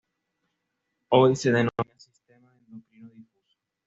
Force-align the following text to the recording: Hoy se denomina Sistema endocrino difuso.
Hoy 1.09 1.35
se 1.35 1.49
denomina 1.49 1.99
Sistema 1.99 2.51
endocrino 2.67 3.11
difuso. 3.13 3.59